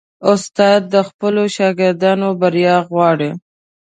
[0.33, 3.31] استاد د خپلو شاګردانو بریا غواړي.